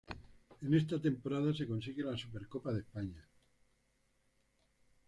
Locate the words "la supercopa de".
2.03-2.79